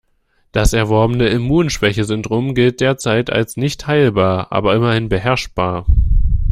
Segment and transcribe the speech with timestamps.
[0.51, 5.85] Das erworbene Immunschwächesyndrom gilt derzeit als nicht heilbar, aber immerhin beherrschbar.